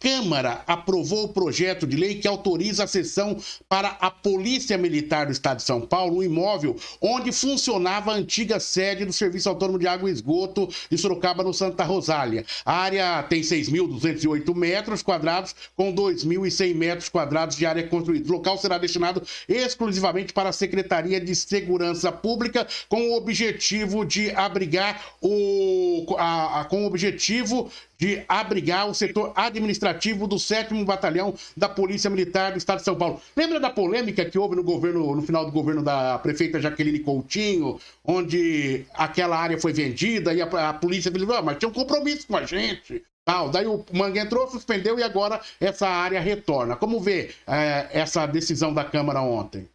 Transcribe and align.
Câmara 0.00 0.62
aprovou 0.66 1.24
o 1.24 1.28
projeto 1.28 1.86
de 1.86 1.94
lei 1.94 2.14
que 2.14 2.26
autoriza 2.26 2.84
a 2.84 2.86
cessão 2.86 3.36
para 3.68 3.88
a 4.00 4.10
Polícia 4.10 4.78
Militar 4.78 5.26
do 5.26 5.32
Estado 5.32 5.58
de 5.58 5.64
São 5.64 5.82
Paulo, 5.82 6.16
um 6.16 6.22
imóvel 6.22 6.74
onde 7.02 7.30
funcionava 7.30 8.10
a 8.10 8.14
antiga 8.14 8.58
sede 8.58 9.04
do 9.04 9.12
Serviço 9.12 9.50
Autônomo 9.50 9.78
de 9.78 9.86
Água 9.86 10.08
e 10.08 10.12
Esgoto 10.12 10.68
de 10.90 10.96
Sorocaba, 10.96 11.44
no 11.44 11.52
Santa 11.52 11.84
Rosália. 11.84 12.46
A 12.64 12.78
área 12.78 13.22
tem 13.24 13.42
6.208 13.42 14.54
metros 14.54 15.02
quadrados, 15.02 15.54
com 15.76 15.94
2.100 15.94 16.74
metros 16.74 17.08
quadrados 17.10 17.56
de 17.56 17.66
área 17.66 17.86
construída. 17.86 18.26
O 18.26 18.32
local 18.32 18.56
será 18.56 18.78
destinado 18.78 19.22
exclusivamente 19.46 20.32
para 20.32 20.48
a 20.48 20.52
Secretaria 20.52 21.20
de 21.20 21.36
Segurança 21.36 22.10
Pública, 22.10 22.66
com 22.88 23.10
o 23.10 23.16
objetivo 23.16 24.06
de 24.06 24.30
abrigar 24.30 25.04
o. 25.20 26.16
A, 26.18 26.60
a, 26.60 26.64
com 26.64 26.84
o 26.84 26.86
objetivo 26.86 27.70
de 28.00 28.22
abrigar 28.26 28.88
o 28.88 28.94
setor 28.94 29.32
administrativo 29.36 30.26
do 30.26 30.38
7 30.38 30.72
Batalhão 30.84 31.34
da 31.54 31.68
Polícia 31.68 32.08
Militar 32.08 32.52
do 32.52 32.58
Estado 32.58 32.78
de 32.78 32.84
São 32.84 32.96
Paulo. 32.96 33.20
Lembra 33.36 33.60
da 33.60 33.68
polêmica 33.68 34.24
que 34.24 34.38
houve 34.38 34.56
no 34.56 34.64
governo, 34.64 35.14
no 35.14 35.20
final 35.20 35.44
do 35.44 35.52
governo 35.52 35.82
da 35.82 36.18
prefeita 36.18 36.58
Jaqueline 36.58 37.00
Coutinho, 37.00 37.78
onde 38.02 38.86
aquela 38.94 39.36
área 39.38 39.60
foi 39.60 39.74
vendida 39.74 40.32
e 40.32 40.40
a, 40.40 40.46
a 40.46 40.72
polícia 40.72 41.12
falou, 41.12 41.36
ah, 41.36 41.42
mas 41.42 41.58
tinha 41.58 41.68
um 41.68 41.72
compromisso 41.72 42.26
com 42.26 42.38
a 42.38 42.46
gente. 42.46 43.04
Tal. 43.22 43.50
Daí 43.50 43.66
o 43.66 43.84
Manga 43.92 44.18
entrou, 44.18 44.48
suspendeu 44.48 44.98
e 44.98 45.02
agora 45.02 45.38
essa 45.60 45.86
área 45.86 46.20
retorna. 46.20 46.76
Como 46.76 47.00
vê 47.00 47.34
é, 47.46 47.88
essa 47.92 48.24
decisão 48.24 48.72
da 48.72 48.82
Câmara 48.82 49.20
ontem? 49.20 49.68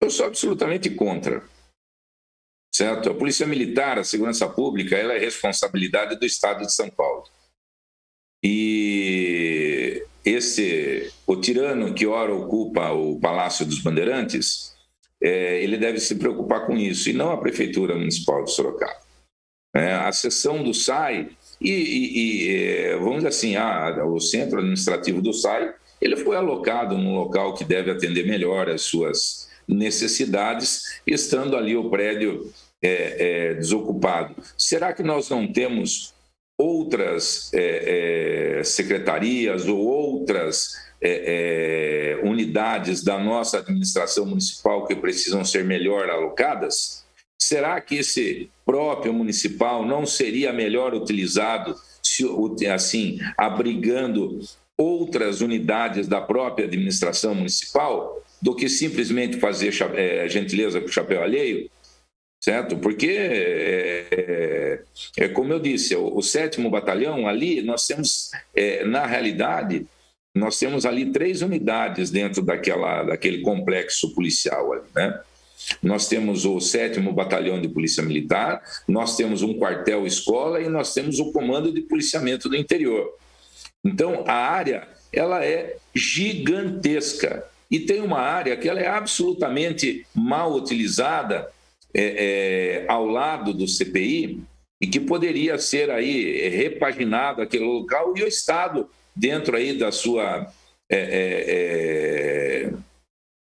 Eu 0.00 0.10
sou 0.10 0.24
absolutamente 0.24 0.88
contra 0.88 1.42
certo? 2.80 3.10
A 3.10 3.14
Polícia 3.14 3.46
Militar, 3.46 3.98
a 3.98 4.04
Segurança 4.04 4.48
Pública, 4.48 4.96
ela 4.96 5.12
é 5.12 5.18
responsabilidade 5.18 6.18
do 6.18 6.24
Estado 6.24 6.64
de 6.64 6.72
São 6.72 6.88
Paulo. 6.88 7.24
E 8.42 10.02
esse, 10.24 11.12
o 11.26 11.36
tirano 11.36 11.92
que 11.92 12.06
ora 12.06 12.34
ocupa 12.34 12.90
o 12.90 13.20
Palácio 13.20 13.66
dos 13.66 13.80
Bandeirantes, 13.80 14.74
é, 15.22 15.62
ele 15.62 15.76
deve 15.76 16.00
se 16.00 16.14
preocupar 16.14 16.64
com 16.66 16.74
isso, 16.74 17.10
e 17.10 17.12
não 17.12 17.30
a 17.30 17.36
Prefeitura 17.36 17.94
Municipal 17.94 18.44
de 18.44 18.50
Sorocaba. 18.50 18.98
É, 19.76 19.92
a 19.92 20.10
sessão 20.10 20.62
do 20.62 20.72
SAI, 20.72 21.28
e, 21.60 21.70
e, 21.70 22.18
e 22.18 22.56
é, 22.56 22.96
vamos 22.96 23.16
dizer 23.16 23.28
assim, 23.28 23.56
a, 23.56 24.06
o 24.06 24.18
centro 24.18 24.58
administrativo 24.58 25.20
do 25.20 25.34
SAI, 25.34 25.74
ele 26.00 26.16
foi 26.16 26.34
alocado 26.34 26.96
num 26.96 27.14
local 27.14 27.52
que 27.52 27.62
deve 27.62 27.90
atender 27.90 28.26
melhor 28.26 28.70
as 28.70 28.80
suas 28.80 29.50
necessidades, 29.68 31.02
estando 31.06 31.58
ali 31.58 31.76
o 31.76 31.90
prédio 31.90 32.50
é, 32.82 33.50
é, 33.50 33.54
desocupado. 33.54 34.34
Será 34.56 34.92
que 34.92 35.02
nós 35.02 35.28
não 35.28 35.50
temos 35.50 36.14
outras 36.58 37.50
é, 37.54 38.58
é 38.58 38.64
secretarias 38.64 39.66
ou 39.66 39.78
outras 39.78 40.72
é, 41.02 42.18
é, 42.20 42.26
unidades 42.26 43.02
da 43.02 43.18
nossa 43.18 43.58
administração 43.58 44.26
municipal 44.26 44.86
que 44.86 44.94
precisam 44.94 45.44
ser 45.44 45.64
melhor 45.64 46.10
alocadas? 46.10 47.04
Será 47.40 47.80
que 47.80 47.96
esse 47.96 48.50
próprio 48.66 49.12
municipal 49.12 49.84
não 49.84 50.04
seria 50.04 50.52
melhor 50.52 50.94
utilizado 50.94 51.74
se, 52.02 52.26
assim, 52.66 53.18
abrigando 53.36 54.40
outras 54.76 55.40
unidades 55.40 56.06
da 56.06 56.20
própria 56.20 56.66
administração 56.66 57.34
municipal? 57.34 58.20
do 58.42 58.54
que 58.54 58.68
simplesmente 58.68 59.38
fazer 59.38 59.72
gentileza 60.28 60.80
com 60.80 60.86
o 60.86 60.92
chapéu 60.92 61.22
alheio, 61.22 61.70
certo? 62.40 62.78
Porque, 62.78 63.06
é, 63.08 64.06
é, 64.10 65.24
é 65.24 65.28
como 65.28 65.52
eu 65.52 65.60
disse, 65.60 65.94
o, 65.94 66.16
o, 66.16 66.22
sétimo 66.22 66.70
batalhão 66.70 67.28
ali, 67.28 67.62
nós 67.62 67.86
temos, 67.86 68.30
é, 68.54 68.84
na 68.84 69.04
realidade, 69.06 69.86
nós 70.34 70.58
temos 70.58 70.86
ali 70.86 71.12
três 71.12 71.42
unidades 71.42 72.10
dentro 72.10 72.42
daquela, 72.42 73.02
daquele 73.02 73.42
complexo 73.42 74.14
policial 74.14 74.72
ali, 74.72 74.82
né? 74.94 75.20
Nós 75.82 76.08
temos 76.08 76.46
o 76.46 76.58
sétimo 76.58 77.12
batalhão 77.12 77.60
de 77.60 77.68
polícia 77.68 78.02
militar, 78.02 78.62
nós 78.88 79.16
temos 79.16 79.42
um 79.42 79.58
quartel 79.58 80.06
escola 80.06 80.60
e 80.60 80.68
nós 80.68 80.94
temos 80.94 81.18
o 81.18 81.32
comando 81.32 81.70
de 81.70 81.82
policiamento 81.82 82.48
do 82.48 82.56
interior. 82.56 83.14
Então, 83.84 84.24
a 84.26 84.32
área 84.32 84.88
ela 85.12 85.44
é 85.44 85.76
gigantesca. 85.94 87.44
E 87.70 87.78
tem 87.78 88.00
uma 88.00 88.18
área 88.18 88.56
que 88.56 88.68
ela 88.68 88.80
é 88.80 88.88
absolutamente 88.88 90.06
mal 90.14 90.54
utilizada 90.54 91.50
é, 91.94 92.84
é, 92.84 92.84
ao 92.88 93.06
lado 93.06 93.52
do 93.52 93.66
CPI 93.66 94.42
e 94.80 94.86
que 94.86 95.00
poderia 95.00 95.58
ser 95.58 95.90
aí 95.90 96.48
repaginado 96.48 97.42
aquele 97.42 97.64
local 97.64 98.14
e 98.16 98.22
o 98.22 98.28
Estado 98.28 98.88
dentro 99.14 99.56
aí 99.56 99.76
da 99.76 99.92
sua 99.92 100.50
é, 100.90 100.98
é, 100.98 102.70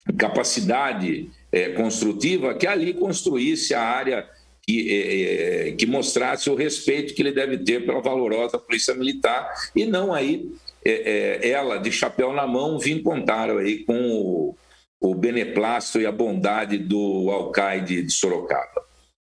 é 0.08 0.12
capacidade 0.16 1.30
é, 1.52 1.70
construtiva 1.70 2.54
que 2.54 2.66
ali 2.66 2.94
construísse 2.94 3.74
a 3.74 3.82
área 3.82 4.28
que, 4.62 5.74
que 5.78 5.86
mostrasse 5.86 6.50
o 6.50 6.54
respeito 6.54 7.14
que 7.14 7.22
ele 7.22 7.32
deve 7.32 7.58
ter 7.58 7.86
pela 7.86 8.00
valorosa 8.00 8.58
polícia 8.58 8.94
militar 8.94 9.50
e 9.74 9.86
não 9.86 10.12
aí 10.12 10.50
é, 10.84 11.42
é, 11.42 11.50
ela, 11.50 11.78
de 11.78 11.90
chapéu 11.90 12.32
na 12.32 12.46
mão, 12.46 12.78
vim 12.78 13.02
contar 13.02 13.50
aí 13.50 13.84
com 13.84 14.10
o, 14.10 14.56
o 15.00 15.14
beneplácito 15.14 16.00
e 16.00 16.06
a 16.06 16.12
bondade 16.12 16.78
do 16.78 17.30
alcaide 17.30 18.02
de 18.02 18.12
Sorocaba. 18.12 18.88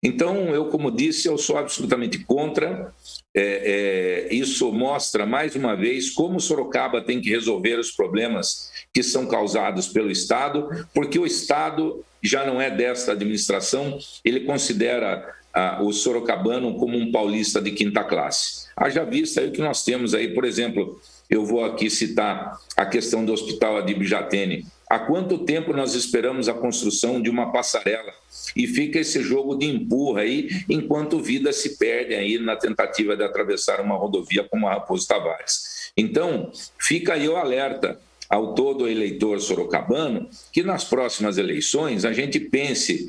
Então, 0.04 0.54
eu, 0.54 0.66
como 0.66 0.92
disse, 0.92 1.30
eu 1.30 1.38
sou 1.38 1.58
absolutamente 1.58 2.20
contra. 2.26 2.94
É, 3.34 4.28
é, 4.30 4.34
isso 4.34 4.70
mostra, 4.74 5.26
mais 5.26 5.56
uma 5.56 5.76
vez, 5.76 6.10
como 6.10 6.42
Sorocaba 6.42 7.02
tem 7.02 7.22
que 7.22 7.30
resolver 7.30 7.80
os 7.80 7.92
problemas 7.92 8.70
que 8.94 9.02
são 9.02 9.26
causados 9.26 9.88
pelo 9.88 10.12
Estado, 10.12 10.70
porque 10.94 11.18
o 11.18 11.26
Estado 11.26 12.04
já 12.22 12.46
não 12.46 12.62
é 12.62 12.70
desta 12.70 13.14
administração, 13.14 13.98
ele 14.24 14.42
considera 14.42 15.34
ah, 15.54 15.80
o 15.82 15.92
sorocabano 15.94 16.76
como 16.76 16.98
um 16.98 17.12
paulista 17.12 17.62
de 17.62 17.72
quinta 17.72 18.04
classe. 18.04 18.68
Haja 18.76 19.04
vista 19.04 19.42
aí 19.42 19.50
o 19.50 19.52
que 19.52 19.62
nós 19.62 19.84
temos 19.84 20.14
aí, 20.14 20.34
por 20.34 20.46
exemplo, 20.46 21.00
eu 21.30 21.46
vou 21.46 21.64
aqui 21.64 21.90
citar 21.90 22.58
a 22.76 22.86
questão 22.86 23.24
do 23.24 23.34
Hospital 23.34 23.78
Adib 23.78 24.04
Jatene. 24.04 24.66
Há 24.94 25.00
quanto 25.00 25.40
tempo 25.40 25.74
nós 25.74 25.96
esperamos 25.96 26.48
a 26.48 26.54
construção 26.54 27.20
de 27.20 27.28
uma 27.28 27.52
passarela? 27.52 28.14
E 28.56 28.68
fica 28.68 29.00
esse 29.00 29.24
jogo 29.24 29.56
de 29.56 29.66
empurra 29.66 30.22
aí, 30.22 30.48
enquanto 30.70 31.20
vidas 31.20 31.56
se 31.56 31.80
perdem 31.80 32.16
aí 32.16 32.38
na 32.38 32.56
tentativa 32.56 33.18
de 33.18 33.24
atravessar 33.24 33.82
uma 33.82 33.96
rodovia 33.96 34.44
como 34.44 34.68
a 34.68 34.74
Raposo 34.74 35.08
Tavares. 35.08 35.92
Então, 35.98 36.52
fica 36.78 37.16
aí 37.16 37.28
o 37.28 37.36
alerta 37.36 38.00
ao 38.30 38.54
todo 38.54 38.88
eleitor 38.88 39.42
sorocabano 39.42 40.30
que 40.52 40.62
nas 40.62 40.84
próximas 40.84 41.40
eleições 41.40 42.06
a 42.06 42.14
gente 42.14 42.40
pense 42.40 43.08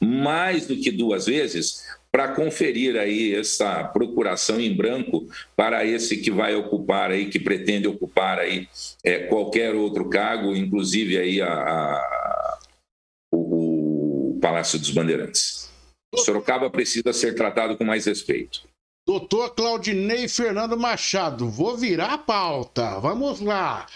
mais 0.00 0.66
do 0.66 0.76
que 0.76 0.90
duas 0.90 1.26
vezes 1.26 1.84
para 2.12 2.28
conferir 2.28 2.96
aí 2.96 3.34
essa 3.34 3.84
procuração 3.84 4.60
em 4.60 4.74
branco 4.74 5.28
para 5.56 5.84
esse 5.84 6.16
que 6.16 6.30
vai 6.30 6.54
ocupar 6.54 7.10
aí, 7.10 7.30
que 7.30 7.38
pretende 7.38 7.86
ocupar 7.86 8.38
aí 8.38 8.68
é, 9.04 9.20
qualquer 9.20 9.74
outro 9.74 10.08
cargo, 10.08 10.54
inclusive 10.54 11.18
aí 11.18 11.40
a, 11.40 11.52
a 11.52 12.58
o, 13.32 14.36
o 14.36 14.38
Palácio 14.40 14.78
dos 14.78 14.90
Bandeirantes. 14.90 15.70
Sorocaba 16.16 16.68
precisa 16.68 17.12
ser 17.12 17.34
tratado 17.34 17.76
com 17.76 17.84
mais 17.84 18.04
respeito. 18.06 18.68
Doutor 19.06 19.54
Claudinei 19.54 20.28
Fernando 20.28 20.76
Machado, 20.76 21.48
vou 21.48 21.76
virar 21.76 22.14
a 22.14 22.18
pauta. 22.18 22.98
Vamos 23.00 23.40
lá. 23.40 23.86